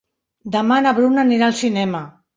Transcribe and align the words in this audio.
Demà 0.55 0.77
na 0.85 0.95
Bruna 1.01 1.27
anirà 1.27 1.51
al 1.51 1.59
cinema. 1.63 2.03